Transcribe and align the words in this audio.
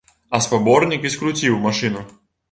А 0.35 0.37
спаборнік 0.45 1.05
і 1.09 1.11
скруціў 1.15 1.59
машыну. 1.67 2.01